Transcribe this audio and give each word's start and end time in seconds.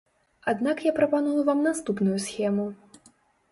Аднак 0.53 0.81
я 0.85 0.93
прапаную 1.01 1.45
вам 1.51 1.61
наступную 1.69 2.17
схему. 2.27 2.67